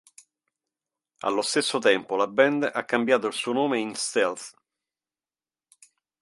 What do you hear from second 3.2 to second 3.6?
il suo